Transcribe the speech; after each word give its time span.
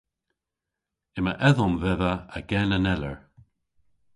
Yma 1.17 1.33
edhom 1.49 1.73
dhedha 1.81 2.13
a 2.35 2.39
gen 2.49 2.71
aneller. 2.77 3.17